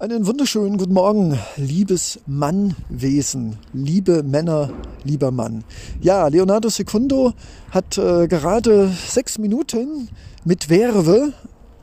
Einen 0.00 0.26
wunderschönen 0.26 0.76
guten 0.76 0.92
Morgen, 0.92 1.38
liebes 1.56 2.18
Mannwesen, 2.26 3.58
liebe 3.72 4.24
Männer, 4.24 4.72
lieber 5.04 5.30
Mann. 5.30 5.62
Ja, 6.00 6.26
Leonardo 6.26 6.68
Secundo 6.68 7.32
hat 7.70 7.96
äh, 7.96 8.26
gerade 8.26 8.90
sechs 9.06 9.38
Minuten 9.38 10.08
mit 10.44 10.68
Werbe 10.68 11.32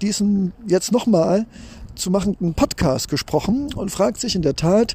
diesen 0.01 0.51
jetzt 0.67 0.91
nochmal 0.91 1.45
zu 1.95 2.11
machenden 2.11 2.53
Podcast 2.53 3.07
gesprochen 3.07 3.73
und 3.75 3.91
fragt 3.91 4.19
sich 4.19 4.35
in 4.35 4.41
der 4.41 4.57
Tat, 4.57 4.93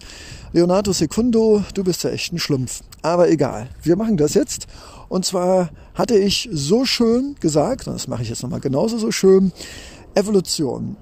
Leonardo 0.53 0.93
Secundo, 0.93 1.65
du 1.73 1.85
bist 1.85 2.05
ja 2.05 2.11
echt 2.11 2.35
ein 2.35 2.39
Schlumpf. 2.39 2.83
Aber 3.01 3.31
egal, 3.31 3.71
wir 3.83 3.97
machen 3.97 4.19
das 4.19 4.35
jetzt. 4.35 4.67
Und 5.09 5.25
zwar 5.25 5.71
hatte 5.95 6.19
ich 6.19 6.51
so 6.53 6.85
schön 6.85 7.35
gesagt, 7.41 7.87
und 7.87 7.95
das 7.95 8.09
mache 8.09 8.23
ich 8.25 8.29
jetzt 8.29 8.43
nochmal 8.43 8.61
genauso 8.61 8.99
so 8.99 9.11
schön, 9.11 9.53
Evolution. 10.15 10.99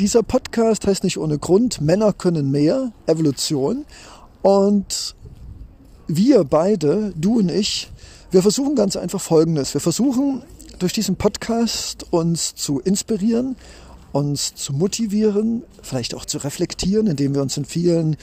Dieser 0.00 0.22
Podcast 0.22 0.86
heißt 0.86 1.04
nicht 1.04 1.18
ohne 1.18 1.38
Grund 1.38 1.82
Männer 1.82 2.14
können 2.14 2.50
mehr, 2.50 2.90
Evolution. 3.06 3.84
Und 4.40 5.14
wir 6.08 6.44
beide, 6.44 7.12
du 7.14 7.40
und 7.40 7.50
ich, 7.50 7.90
wir 8.30 8.40
versuchen 8.40 8.76
ganz 8.76 8.96
einfach 8.96 9.20
Folgendes. 9.20 9.74
Wir 9.74 9.80
versuchen 9.82 10.40
durch 10.78 10.94
diesen 10.94 11.16
Podcast 11.16 12.06
uns 12.12 12.54
zu 12.54 12.80
inspirieren, 12.80 13.56
uns 14.12 14.54
zu 14.54 14.72
motivieren, 14.72 15.62
vielleicht 15.82 16.14
auch 16.14 16.24
zu 16.24 16.38
reflektieren, 16.38 17.06
indem 17.06 17.34
wir 17.34 17.42
uns 17.42 17.56
in 17.56 17.64
vielen 17.64 18.16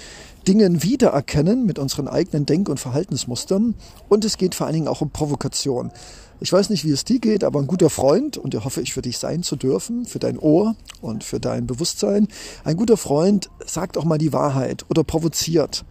Dingen 0.48 0.84
wiedererkennen 0.84 1.66
mit 1.66 1.80
unseren 1.80 2.08
eigenen 2.08 2.46
Denk- 2.46 2.70
und 2.70 2.80
Verhaltensmustern. 2.80 3.76
Und 4.10 4.26
es 4.26 4.38
geht 4.38 4.56
vor 4.56 4.68
allen 4.68 4.76
Dingen 4.76 4.88
auch 4.88 5.02
um 5.02 5.10
Provokation. 5.10 5.92
Ich 6.40 6.54
weiß 6.54 6.70
nicht, 6.70 6.86
wie 6.86 6.92
es 6.92 7.04
dir 7.04 7.20
geht, 7.20 7.44
aber 7.44 7.60
ein 7.60 7.68
guter 7.68 7.90
Freund, 7.90 8.38
und 8.38 8.54
der 8.54 8.64
hoffe 8.64 8.82
ich 8.82 8.94
für 8.94 9.02
dich 9.02 9.18
sein 9.18 9.42
zu 9.42 9.56
dürfen, 9.56 10.06
für 10.06 10.20
dein 10.20 10.38
Ohr 10.38 10.76
und 11.02 11.24
für 11.24 11.40
dein 11.40 11.66
Bewusstsein, 11.66 12.28
ein 12.64 12.78
guter 12.78 12.98
Freund 12.98 13.50
sagt 13.66 13.98
auch 13.98 14.06
mal 14.06 14.20
die 14.20 14.34
Wahrheit 14.34 14.86
oder 14.90 15.04
provoziert. 15.04 15.84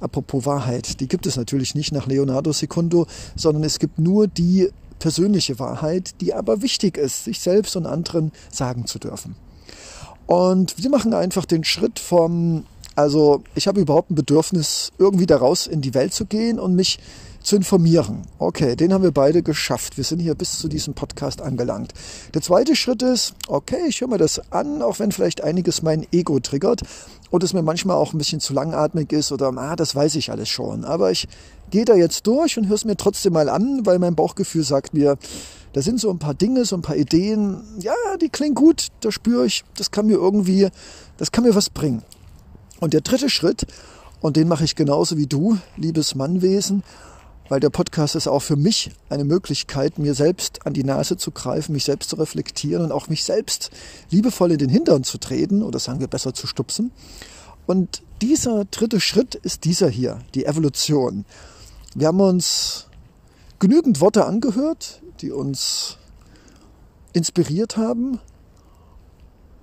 Apropos 0.00 0.44
Wahrheit, 0.44 0.98
die 0.98 1.06
gibt 1.06 1.26
es 1.26 1.36
natürlich 1.36 1.76
nicht 1.76 1.92
nach 1.92 2.08
Leonardo 2.08 2.52
Secundo, 2.52 3.06
sondern 3.36 3.62
es 3.62 3.78
gibt 3.78 4.00
nur 4.00 4.26
die 4.26 4.70
persönliche 5.02 5.58
Wahrheit, 5.58 6.14
die 6.20 6.32
aber 6.32 6.62
wichtig 6.62 6.96
ist, 6.96 7.24
sich 7.24 7.40
selbst 7.40 7.74
und 7.74 7.86
anderen 7.86 8.30
sagen 8.52 8.86
zu 8.86 9.00
dürfen. 9.00 9.34
Und 10.26 10.80
wir 10.80 10.90
machen 10.90 11.12
einfach 11.12 11.44
den 11.44 11.64
Schritt 11.64 11.98
vom, 11.98 12.66
also 12.94 13.42
ich 13.54 13.66
habe 13.66 13.80
überhaupt 13.80 14.10
ein 14.10 14.14
Bedürfnis, 14.14 14.92
irgendwie 14.98 15.26
daraus 15.26 15.66
in 15.66 15.80
die 15.80 15.94
Welt 15.94 16.12
zu 16.12 16.26
gehen 16.26 16.58
und 16.58 16.74
mich 16.74 16.98
zu 17.42 17.56
informieren. 17.56 18.22
Okay, 18.38 18.76
den 18.76 18.92
haben 18.92 19.02
wir 19.02 19.12
beide 19.12 19.42
geschafft. 19.42 19.96
Wir 19.96 20.04
sind 20.04 20.20
hier 20.20 20.34
bis 20.34 20.58
zu 20.58 20.68
diesem 20.68 20.94
Podcast 20.94 21.42
angelangt. 21.42 21.92
Der 22.34 22.42
zweite 22.42 22.76
Schritt 22.76 23.02
ist, 23.02 23.34
okay, 23.48 23.80
ich 23.88 24.00
höre 24.00 24.08
mir 24.08 24.18
das 24.18 24.52
an, 24.52 24.82
auch 24.82 24.98
wenn 24.98 25.12
vielleicht 25.12 25.42
einiges 25.42 25.82
mein 25.82 26.06
Ego 26.12 26.38
triggert 26.40 26.82
und 27.30 27.42
es 27.42 27.52
mir 27.52 27.62
manchmal 27.62 27.96
auch 27.96 28.12
ein 28.12 28.18
bisschen 28.18 28.40
zu 28.40 28.52
langatmig 28.52 29.12
ist 29.12 29.32
oder, 29.32 29.52
ah, 29.56 29.76
das 29.76 29.94
weiß 29.94 30.14
ich 30.16 30.30
alles 30.30 30.48
schon. 30.48 30.84
Aber 30.84 31.10
ich 31.10 31.26
gehe 31.70 31.84
da 31.84 31.94
jetzt 31.94 32.26
durch 32.26 32.58
und 32.58 32.68
höre 32.68 32.76
es 32.76 32.84
mir 32.84 32.96
trotzdem 32.96 33.32
mal 33.32 33.48
an, 33.48 33.84
weil 33.86 33.98
mein 33.98 34.14
Bauchgefühl 34.14 34.62
sagt 34.62 34.94
mir, 34.94 35.16
da 35.72 35.80
sind 35.80 35.98
so 35.98 36.10
ein 36.10 36.18
paar 36.18 36.34
Dinge, 36.34 36.64
so 36.66 36.76
ein 36.76 36.82
paar 36.82 36.96
Ideen, 36.96 37.62
ja, 37.78 37.94
die 38.20 38.28
klingen 38.28 38.54
gut, 38.54 38.88
da 39.00 39.10
spüre 39.10 39.46
ich, 39.46 39.64
das 39.76 39.90
kann 39.90 40.06
mir 40.06 40.14
irgendwie, 40.14 40.68
das 41.16 41.32
kann 41.32 41.44
mir 41.44 41.54
was 41.54 41.70
bringen. 41.70 42.02
Und 42.82 42.94
der 42.94 43.00
dritte 43.00 43.30
Schritt, 43.30 43.68
und 44.20 44.36
den 44.36 44.48
mache 44.48 44.64
ich 44.64 44.74
genauso 44.74 45.16
wie 45.16 45.28
du, 45.28 45.56
liebes 45.76 46.16
Mannwesen, 46.16 46.82
weil 47.48 47.60
der 47.60 47.70
Podcast 47.70 48.16
ist 48.16 48.26
auch 48.26 48.42
für 48.42 48.56
mich 48.56 48.90
eine 49.08 49.22
Möglichkeit, 49.22 50.00
mir 50.00 50.14
selbst 50.14 50.66
an 50.66 50.72
die 50.72 50.82
Nase 50.82 51.16
zu 51.16 51.30
greifen, 51.30 51.74
mich 51.74 51.84
selbst 51.84 52.10
zu 52.10 52.16
reflektieren 52.16 52.82
und 52.82 52.90
auch 52.90 53.06
mich 53.06 53.22
selbst 53.22 53.70
liebevoll 54.10 54.50
in 54.50 54.58
den 54.58 54.68
Hintern 54.68 55.04
zu 55.04 55.18
treten 55.18 55.62
oder 55.62 55.78
sagen 55.78 56.00
wir 56.00 56.08
besser 56.08 56.34
zu 56.34 56.48
stupsen. 56.48 56.90
Und 57.66 58.02
dieser 58.20 58.64
dritte 58.64 58.98
Schritt 58.98 59.36
ist 59.36 59.62
dieser 59.62 59.88
hier, 59.88 60.18
die 60.34 60.46
Evolution. 60.46 61.24
Wir 61.94 62.08
haben 62.08 62.20
uns 62.20 62.88
genügend 63.60 64.00
Worte 64.00 64.26
angehört, 64.26 65.02
die 65.20 65.30
uns 65.30 65.98
inspiriert 67.12 67.76
haben 67.76 68.18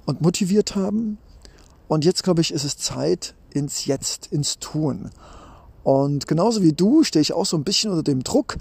und 0.05 0.21
motiviert 0.21 0.77
haben. 0.77 1.17
Und 1.89 2.05
jetzt, 2.05 2.23
glaube 2.23 2.39
ich, 2.39 2.53
ist 2.53 2.63
es 2.63 2.77
Zeit 2.77 3.33
ins 3.51 3.85
Jetzt, 3.85 4.27
ins 4.27 4.59
Tun. 4.59 5.09
Und 5.83 6.27
genauso 6.27 6.61
wie 6.61 6.72
du 6.72 7.03
stehe 7.03 7.22
ich 7.22 7.33
auch 7.33 7.47
so 7.47 7.57
ein 7.57 7.63
bisschen 7.63 7.89
unter 7.89 8.03
dem 8.03 8.23
Druck, 8.23 8.57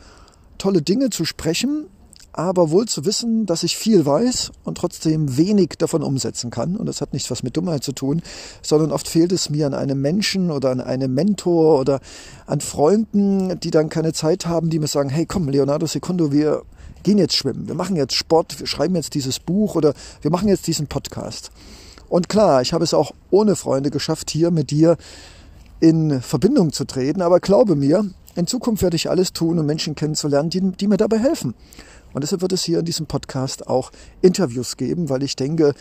tolle 0.56 0.81
Dinge 0.81 1.11
zu 1.11 1.27
sprechen, 1.27 1.87
aber 2.33 2.71
wohl 2.71 2.87
zu 2.87 3.05
wissen, 3.05 3.44
dass 3.44 3.65
ich 3.65 3.77
viel 3.77 4.06
weiß 4.06 4.53
und 4.65 4.78
trotzdem 4.78 5.37
wenig 5.37 5.75
davon 5.77 6.03
umsetzen 6.03 6.50
kann. 6.50 6.75
Und 6.75 6.87
das 6.87 7.03
hat 7.03 7.12
nichts 7.12 7.31
was 7.31 7.43
mit 7.43 7.55
Dummheit 7.56 7.84
zu 7.84 7.93
tun, 7.93 8.22
sondern 8.62 8.93
oft 8.93 9.06
fehlt 9.06 9.33
es 9.33 9.50
mir 9.50 9.66
an 9.66 9.75
einem 9.75 10.00
Menschen 10.00 10.50
oder 10.50 10.71
an 10.71 10.81
einem 10.81 11.12
Mentor 11.12 11.81
oder 11.81 12.00
an 12.47 12.62
Freunden, 12.62 13.60
die 13.60 13.71
dann 13.71 13.91
keine 13.91 14.15
Zeit 14.15 14.47
haben, 14.47 14.71
die 14.71 14.78
mir 14.78 14.87
sagen, 14.87 15.10
hey 15.10 15.27
komm, 15.27 15.50
Leonardo 15.50 15.87
Secundo, 15.87 16.33
wir 16.33 16.62
gehen 17.03 17.19
jetzt 17.19 17.37
schwimmen, 17.37 17.69
wir 17.69 17.75
machen 17.75 17.97
jetzt 17.97 18.15
Sport, 18.15 18.59
wir 18.59 18.66
schreiben 18.66 18.95
jetzt 18.95 19.15
dieses 19.15 19.39
Buch 19.39 19.75
oder 19.75 19.93
wir 20.22 20.31
machen 20.31 20.49
jetzt 20.49 20.66
diesen 20.66 20.87
Podcast. 20.87 21.50
Und 22.09 22.29
klar, 22.29 22.63
ich 22.63 22.73
habe 22.73 22.85
es 22.85 22.95
auch 22.95 23.13
ohne 23.31 23.57
Freunde 23.57 23.91
geschafft, 23.91 24.31
hier 24.31 24.51
mit 24.51 24.71
dir 24.71 24.97
in 25.81 26.21
Verbindung 26.21 26.73
zu 26.73 26.85
treten. 26.85 27.23
Aber 27.23 27.41
glaube 27.41 27.77
mir, 27.77 28.11
in 28.35 28.47
Zukunft 28.47 28.83
werde 28.83 28.97
ich 28.97 29.11
alles 29.11 29.33
tun, 29.33 29.59
um 29.59 29.67
Menschen 29.67 29.95
kennenzulernen, 29.95 30.51
die, 30.51 30.61
die 30.73 30.89
mir 30.89 30.97
dabei 30.97 31.19
helfen. 31.19 31.55
Und 32.13 32.23
deshalb 32.23 32.41
wird 32.41 32.53
es 32.53 32.63
hier 32.63 32.79
in 32.79 32.85
diesem 32.85 33.07
Podcast 33.07 33.67
auch 33.69 33.91
Interviews 34.23 34.77
geben, 34.77 35.09
weil 35.11 35.23
ich 35.23 35.37
denke, 35.37 35.75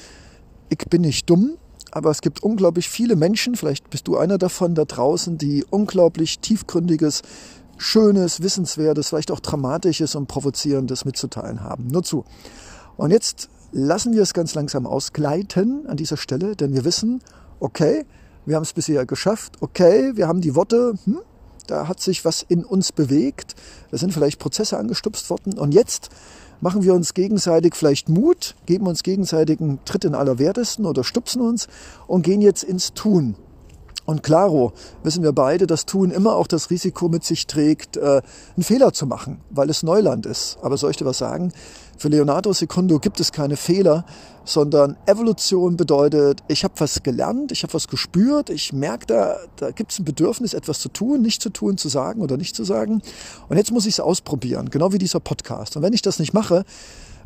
ich 0.70 0.78
bin 0.90 1.02
nicht 1.02 1.30
dumm, 1.30 1.58
aber 1.92 2.12
es 2.12 2.22
gibt 2.22 2.44
unglaublich 2.44 2.90
viele 2.90 3.16
Menschen, 3.16 3.56
vielleicht 3.56 3.90
bist 3.90 4.08
du 4.08 4.18
einer 4.18 4.38
davon 4.38 4.76
da 4.76 4.84
draußen, 4.84 5.38
die 5.38 5.66
unglaublich 5.70 6.40
tiefgründiges, 6.40 7.22
schönes, 7.78 8.42
wissenswertes, 8.42 9.10
vielleicht 9.10 9.32
auch 9.32 9.40
dramatisches 9.40 10.16
und 10.16 10.28
provozierendes 10.28 11.06
mitzuteilen 11.06 11.64
haben. 11.64 11.88
Nur 11.88 12.04
zu. 12.04 12.26
Und 12.98 13.12
jetzt 13.12 13.50
lassen 13.72 14.14
wir 14.14 14.22
es 14.22 14.34
ganz 14.34 14.56
langsam 14.56 14.86
ausgleiten 14.86 15.86
an 15.88 15.98
dieser 15.98 16.18
Stelle, 16.18 16.56
denn 16.56 16.74
wir 16.74 16.86
wissen, 16.86 17.22
okay, 17.60 18.06
wir 18.46 18.56
haben 18.56 18.64
es 18.64 18.74
bisher 18.74 19.06
geschafft, 19.06 19.58
okay, 19.62 20.12
wir 20.16 20.28
haben 20.28 20.42
die 20.42 20.56
Worte, 20.56 20.94
hm, 21.06 21.20
da 21.68 21.88
hat 21.88 22.00
sich 22.00 22.24
was 22.24 22.44
in 22.48 22.64
uns 22.64 22.92
bewegt, 22.92 23.56
da 23.92 23.98
sind 23.98 24.14
vielleicht 24.14 24.40
Prozesse 24.40 24.78
angestupst 24.78 25.30
worden 25.30 25.58
und 25.58 25.74
jetzt 25.74 26.10
machen 26.62 26.84
wir 26.84 26.94
uns 26.94 27.14
gegenseitig 27.14 27.76
vielleicht 27.76 28.10
Mut, 28.10 28.56
geben 28.66 28.88
uns 28.88 29.04
gegenseitig 29.04 29.60
einen 29.60 29.84
Tritt 29.86 30.06
in 30.06 30.16
allerwertesten 30.16 30.86
oder 30.86 31.04
stupsen 31.04 31.42
uns 31.42 31.68
und 32.08 32.24
gehen 32.24 32.42
jetzt 32.42 32.64
ins 32.64 32.94
Tun. 32.94 33.36
Und 34.08 34.24
klaro 34.24 34.72
wissen 35.04 35.22
wir 35.22 35.34
beide, 35.34 35.68
dass 35.68 35.86
Tun 35.86 36.12
immer 36.12 36.38
auch 36.38 36.48
das 36.48 36.70
Risiko 36.70 37.10
mit 37.10 37.26
sich 37.26 37.46
trägt, 37.46 37.98
äh, 37.98 38.22
einen 38.56 38.64
Fehler 38.64 38.94
zu 38.94 39.06
machen, 39.06 39.42
weil 39.50 39.70
es 39.70 39.84
Neuland 39.84 40.26
ist. 40.26 40.58
Aber 40.62 40.78
soll 40.78 40.92
ich 40.92 40.98
dir 40.98 41.04
was 41.04 41.18
sagen? 41.18 41.52
Für 41.98 42.08
Leonardo 42.08 42.54
Secundo 42.54 43.00
gibt 43.00 43.20
es 43.20 43.34
keine 43.34 43.58
Fehler, 43.58 44.06
sondern 44.46 44.96
Evolution 45.08 45.76
bedeutet, 45.76 46.42
ich 46.48 46.64
habe 46.64 46.76
was 46.78 47.04
gelernt, 47.04 47.52
ich 47.52 47.64
habe 47.64 47.74
was 47.74 47.90
gespürt, 47.90 48.50
ich 48.50 48.72
merke, 48.72 49.08
da, 49.08 49.38
da 49.58 49.72
gibt 49.72 49.92
es 49.92 50.00
ein 50.00 50.06
Bedürfnis, 50.06 50.54
etwas 50.54 50.80
zu 50.80 50.88
tun, 50.88 51.22
nicht 51.22 51.42
zu 51.42 51.50
tun, 51.50 51.78
zu 51.78 51.90
sagen 51.90 52.22
oder 52.22 52.38
nicht 52.38 52.56
zu 52.56 52.64
sagen. 52.64 53.02
Und 53.50 53.58
jetzt 53.58 53.74
muss 53.74 53.86
ich 53.86 53.96
es 53.96 54.00
ausprobieren, 54.00 54.70
genau 54.70 54.94
wie 54.94 55.00
dieser 55.00 55.20
Podcast. 55.20 55.76
Und 55.76 55.84
wenn 55.84 55.92
ich 55.92 56.02
das 56.02 56.18
nicht 56.18 56.34
mache, 56.34 56.64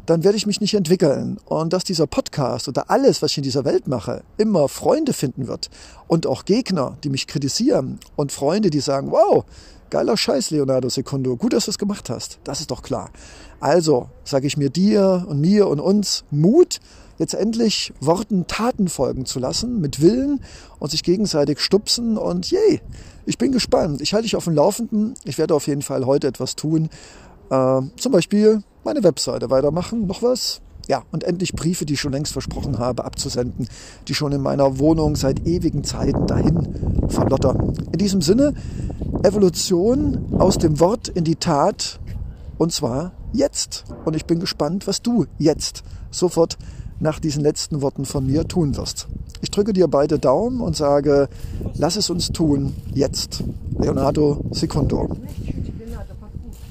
dann 0.05 0.23
werde 0.23 0.37
ich 0.37 0.45
mich 0.45 0.61
nicht 0.61 0.73
entwickeln. 0.73 1.39
Und 1.45 1.73
dass 1.73 1.83
dieser 1.83 2.07
Podcast 2.07 2.67
oder 2.67 2.89
alles, 2.89 3.21
was 3.21 3.31
ich 3.31 3.37
in 3.37 3.43
dieser 3.43 3.65
Welt 3.65 3.87
mache, 3.87 4.23
immer 4.37 4.67
Freunde 4.67 5.13
finden 5.13 5.47
wird 5.47 5.69
und 6.07 6.27
auch 6.27 6.45
Gegner, 6.45 6.97
die 7.03 7.09
mich 7.09 7.27
kritisieren 7.27 7.99
und 8.15 8.31
Freunde, 8.31 8.69
die 8.69 8.79
sagen, 8.79 9.11
wow, 9.11 9.45
geiler 9.89 10.17
Scheiß, 10.17 10.51
Leonardo 10.51 10.89
Secundo, 10.89 11.35
gut, 11.35 11.53
dass 11.53 11.65
du 11.65 11.71
es 11.71 11.77
gemacht 11.77 12.09
hast. 12.09 12.39
Das 12.43 12.59
ist 12.61 12.71
doch 12.71 12.81
klar. 12.81 13.11
Also 13.59 14.09
sage 14.23 14.47
ich 14.47 14.57
mir 14.57 14.69
dir 14.69 15.25
und 15.27 15.39
mir 15.39 15.67
und 15.67 15.79
uns 15.79 16.23
Mut, 16.31 16.79
jetzt 17.19 17.35
endlich 17.35 17.93
Worten 17.99 18.47
Taten 18.47 18.87
folgen 18.87 19.25
zu 19.25 19.37
lassen, 19.37 19.79
mit 19.79 20.01
Willen 20.01 20.41
und 20.79 20.89
sich 20.89 21.03
gegenseitig 21.03 21.59
stupsen 21.59 22.17
und 22.17 22.49
yay, 22.49 22.81
ich 23.25 23.37
bin 23.37 23.51
gespannt. 23.51 24.01
Ich 24.01 24.13
halte 24.13 24.23
dich 24.23 24.35
auf 24.35 24.45
dem 24.45 24.55
Laufenden. 24.55 25.13
Ich 25.23 25.37
werde 25.37 25.53
auf 25.53 25.67
jeden 25.67 25.83
Fall 25.83 26.05
heute 26.05 26.27
etwas 26.27 26.55
tun. 26.55 26.89
Äh, 27.51 27.81
zum 27.97 28.11
Beispiel 28.13 28.63
meine 28.83 29.03
Webseite 29.03 29.49
weitermachen. 29.49 30.07
Noch 30.07 30.23
was? 30.23 30.61
Ja, 30.87 31.03
und 31.11 31.23
endlich 31.23 31.53
Briefe, 31.53 31.85
die 31.85 31.93
ich 31.93 31.99
schon 31.99 32.13
längst 32.13 32.33
versprochen 32.33 32.79
habe, 32.79 33.05
abzusenden, 33.05 33.67
die 34.07 34.15
schon 34.15 34.31
in 34.31 34.41
meiner 34.41 34.79
Wohnung 34.79 35.15
seit 35.15 35.45
ewigen 35.45 35.83
Zeiten 35.83 36.25
dahin 36.25 37.07
verlottern. 37.07 37.75
In 37.91 37.99
diesem 37.99 38.21
Sinne, 38.21 38.53
Evolution 39.23 40.33
aus 40.39 40.57
dem 40.57 40.79
Wort 40.79 41.07
in 41.09 41.23
die 41.23 41.35
Tat 41.35 41.99
und 42.57 42.71
zwar 42.71 43.11
jetzt. 43.33 43.83
Und 44.05 44.15
ich 44.15 44.25
bin 44.25 44.39
gespannt, 44.39 44.87
was 44.87 45.01
du 45.01 45.27
jetzt 45.37 45.83
sofort 46.09 46.57
nach 46.99 47.19
diesen 47.19 47.43
letzten 47.43 47.81
Worten 47.81 48.05
von 48.05 48.25
mir 48.25 48.47
tun 48.47 48.77
wirst. 48.77 49.07
Ich 49.41 49.51
drücke 49.51 49.73
dir 49.73 49.87
beide 49.87 50.19
Daumen 50.19 50.61
und 50.61 50.75
sage, 50.75 51.29
lass 51.75 51.95
es 51.95 52.09
uns 52.09 52.29
tun 52.29 52.75
jetzt. 52.93 53.43
Leonardo 53.79 54.45
Secundo. 54.51 55.09